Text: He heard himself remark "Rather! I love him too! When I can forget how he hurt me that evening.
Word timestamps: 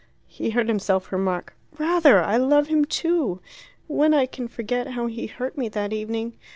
He 0.25 0.49
heard 0.49 0.67
himself 0.67 1.11
remark 1.11 1.53
"Rather! 1.77 2.23
I 2.23 2.37
love 2.37 2.69
him 2.69 2.85
too! 2.85 3.39
When 3.85 4.15
I 4.15 4.25
can 4.25 4.47
forget 4.47 4.87
how 4.87 5.05
he 5.05 5.27
hurt 5.27 5.59
me 5.59 5.69
that 5.69 5.93
evening. 5.93 6.33